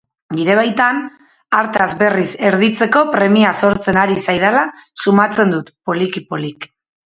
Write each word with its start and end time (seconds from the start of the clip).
Nire 0.35 0.53
baitan, 0.59 1.01
hartaz 1.57 1.87
berriz 1.99 2.25
erditzeko 2.49 3.05
premia 3.17 3.53
sortzen 3.61 4.01
ari 4.07 4.19
zaidala 4.31 4.65
sumatzen 5.05 5.57
dut 5.59 5.73
poliki-poliki. 5.93 6.75